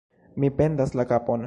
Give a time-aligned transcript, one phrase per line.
[0.43, 1.39] Mi perdas la kapon!